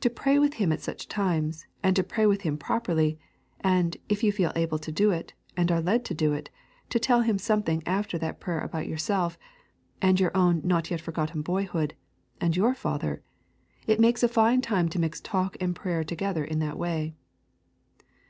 [0.00, 3.18] To pray with him at such times, and to pray with him properly,
[3.60, 6.48] and, if you feel able to do it, and are led to do it,
[6.88, 9.36] to tell him something after the prayer about yourself,
[10.00, 11.92] and your own not yet forgotten boyhood,
[12.40, 13.20] and your father;
[13.86, 17.12] it makes a fine time to mix talk and prayer together in that way.